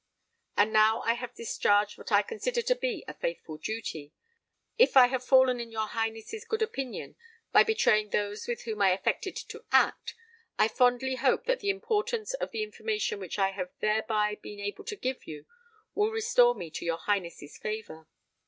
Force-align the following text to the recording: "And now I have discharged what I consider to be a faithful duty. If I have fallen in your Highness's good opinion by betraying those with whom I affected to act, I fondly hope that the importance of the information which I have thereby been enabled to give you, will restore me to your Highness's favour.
"And 0.57 0.73
now 0.73 1.01
I 1.01 1.13
have 1.13 1.35
discharged 1.35 1.95
what 1.95 2.11
I 2.11 2.23
consider 2.23 2.63
to 2.63 2.73
be 2.75 3.05
a 3.07 3.13
faithful 3.13 3.59
duty. 3.59 4.13
If 4.75 4.97
I 4.97 5.05
have 5.05 5.23
fallen 5.23 5.59
in 5.59 5.69
your 5.71 5.85
Highness's 5.89 6.43
good 6.43 6.63
opinion 6.63 7.17
by 7.51 7.63
betraying 7.63 8.09
those 8.09 8.47
with 8.47 8.63
whom 8.63 8.81
I 8.81 8.93
affected 8.93 9.35
to 9.35 9.63
act, 9.71 10.15
I 10.57 10.69
fondly 10.69 11.17
hope 11.17 11.45
that 11.45 11.59
the 11.59 11.69
importance 11.69 12.33
of 12.33 12.49
the 12.49 12.63
information 12.63 13.19
which 13.19 13.37
I 13.37 13.51
have 13.51 13.69
thereby 13.79 14.39
been 14.41 14.57
enabled 14.57 14.87
to 14.87 14.95
give 14.95 15.27
you, 15.27 15.45
will 15.93 16.09
restore 16.09 16.55
me 16.55 16.71
to 16.71 16.83
your 16.83 16.97
Highness's 16.97 17.59
favour. 17.59 18.07